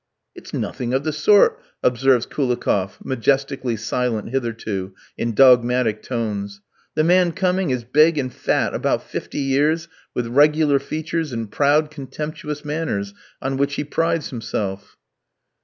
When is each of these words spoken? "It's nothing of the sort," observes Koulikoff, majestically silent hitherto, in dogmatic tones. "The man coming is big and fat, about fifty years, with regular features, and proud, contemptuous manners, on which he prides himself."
"It's 0.33 0.51
nothing 0.51 0.95
of 0.95 1.03
the 1.03 1.13
sort," 1.13 1.59
observes 1.83 2.25
Koulikoff, 2.25 2.97
majestically 3.05 3.75
silent 3.77 4.29
hitherto, 4.29 4.95
in 5.15 5.35
dogmatic 5.35 6.01
tones. 6.01 6.59
"The 6.95 7.03
man 7.03 7.33
coming 7.33 7.69
is 7.69 7.83
big 7.83 8.17
and 8.17 8.33
fat, 8.33 8.73
about 8.73 9.03
fifty 9.03 9.37
years, 9.37 9.87
with 10.15 10.25
regular 10.25 10.79
features, 10.79 11.31
and 11.31 11.51
proud, 11.51 11.91
contemptuous 11.91 12.65
manners, 12.65 13.13
on 13.43 13.57
which 13.57 13.75
he 13.75 13.83
prides 13.83 14.31
himself." 14.31 14.97